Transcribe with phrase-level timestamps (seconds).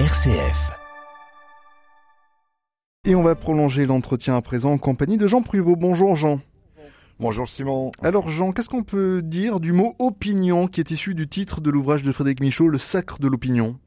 [0.00, 0.72] RCF.
[3.04, 5.76] Et on va prolonger l'entretien à présent en compagnie de Jean Pruvot.
[5.76, 6.40] Bonjour Jean.
[7.20, 7.92] Bonjour Simon.
[8.02, 11.70] Alors Jean, qu'est-ce qu'on peut dire du mot opinion qui est issu du titre de
[11.70, 13.78] l'ouvrage de Frédéric Michaud, Le sacre de l'opinion?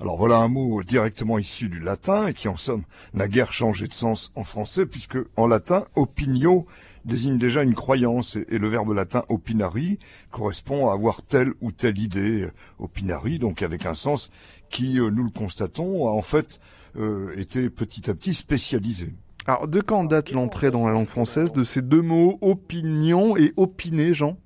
[0.00, 3.86] Alors voilà un mot directement issu du latin et qui en somme n'a guère changé
[3.86, 6.66] de sens en français puisque en latin opinio
[7.04, 9.98] désigne déjà une croyance et, le verbe latin opinari
[10.30, 12.48] correspond à avoir telle ou telle idée.
[12.78, 14.30] Opinari donc avec un sens
[14.70, 16.60] qui, euh, nous le constatons, a en fait
[16.96, 19.12] euh, été petit à petit spécialisé.
[19.46, 23.52] Alors de quand date l'entrée dans la langue française de ces deux mots opinion et
[23.58, 24.38] opiner, Jean?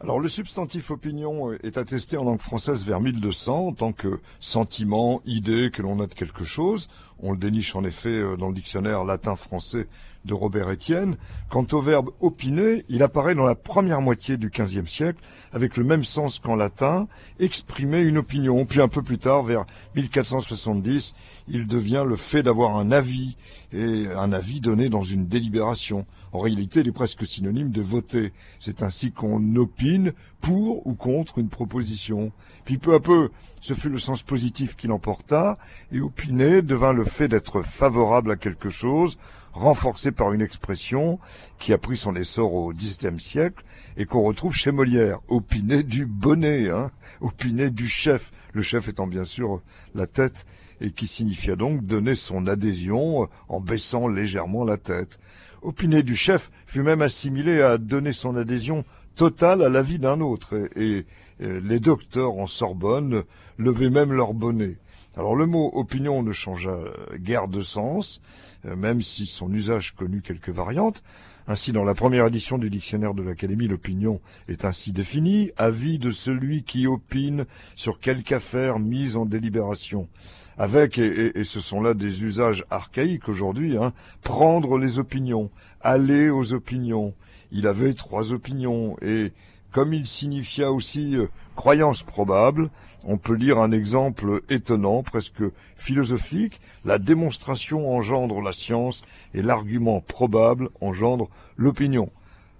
[0.00, 5.20] Alors le substantif opinion est attesté en langue française vers 1200 en tant que sentiment,
[5.24, 6.88] idée que l'on a de quelque chose.
[7.18, 9.88] On le déniche en effet euh, dans le dictionnaire latin-français
[10.28, 11.16] de Robert Etienne.
[11.48, 15.18] Quant au verbe opiner, il apparaît dans la première moitié du XVe siècle
[15.52, 17.08] avec le même sens qu'en latin,
[17.40, 18.64] exprimer une opinion.
[18.64, 19.64] Puis un peu plus tard, vers
[19.96, 21.14] 1470,
[21.48, 23.36] il devient le fait d'avoir un avis
[23.72, 26.06] et un avis donné dans une délibération.
[26.32, 28.32] En réalité, il est presque synonyme de voter.
[28.60, 32.32] C'est ainsi qu'on opine pour ou contre une proposition.
[32.64, 35.58] Puis peu à peu, ce fut le sens positif qui l'emporta,
[35.90, 39.18] et opiner devint le fait d'être favorable à quelque chose,
[39.52, 41.18] renforcé par une expression
[41.58, 43.64] qui a pris son essor au XVIIe siècle
[43.96, 45.20] et qu'on retrouve chez Molière.
[45.28, 46.90] Opiner du bonnet, hein,
[47.22, 49.62] opiner du chef, le chef étant bien sûr
[49.94, 50.44] la tête
[50.80, 55.20] et qui signifia donc donner son adhésion en baissant légèrement la tête.
[55.62, 60.54] Opiner du chef fut même assimilé à donner son adhésion totale à l'avis d'un autre,
[60.76, 61.04] et,
[61.40, 63.22] les docteurs en Sorbonne
[63.58, 64.76] levaient même leur bonnet.
[65.18, 66.78] Alors le mot opinion ne changea
[67.16, 68.20] guère de sens,
[68.64, 71.02] euh, même si son usage connut quelques variantes.
[71.48, 76.12] Ainsi, dans la première édition du dictionnaire de l'Académie, l'opinion est ainsi définie, avis de
[76.12, 80.08] celui qui opine sur quelque affaire mise en délibération.
[80.56, 86.52] Avec, et, ce sont là des usages archaïques aujourd'hui, hein, prendre les opinions, aller aux
[86.52, 87.12] opinions.
[87.50, 89.32] Il avait trois opinions, et
[89.72, 92.70] comme il signifia aussi euh, croyance probable,
[93.04, 95.42] on peut lire un exemple étonnant, presque
[95.76, 99.02] philosophique, la démonstration engendre la science
[99.34, 102.08] et l'argument probable engendre l'opinion.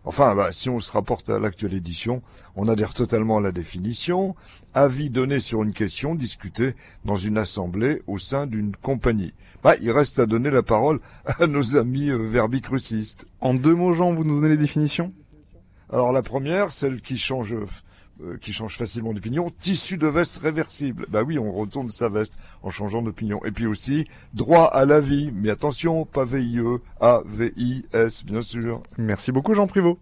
[0.04, 2.22] Enfin, bah, si on se rapporte à l'actuelle édition,
[2.56, 4.34] on adhère totalement à la définition.
[4.72, 9.34] Avis donné sur une question discutée dans une assemblée au sein d'une compagnie.
[9.62, 11.00] Bah, il reste à donner la parole
[11.40, 13.28] à nos amis euh, verbicrucistes.
[13.40, 15.12] En deux mots, Jean, vous nous donnez les définitions?
[15.90, 17.54] Alors la première, celle qui change
[18.20, 21.06] euh, qui change facilement d'opinion, tissu de veste réversible.
[21.08, 23.44] Bah oui, on retourne sa veste en changeant d'opinion.
[23.44, 25.30] Et puis aussi, droit à la vie.
[25.32, 26.58] Mais attention, pas VIE,
[27.00, 28.82] A-V-I-S, bien sûr.
[28.98, 30.00] Merci beaucoup Jean Privot.